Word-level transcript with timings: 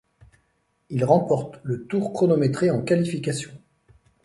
Il 0.89 1.05
remporte 1.05 1.59
le 1.61 1.85
tour 1.85 2.11
chronométré 2.11 2.71
en 2.71 2.81
qualifications. 2.81 3.55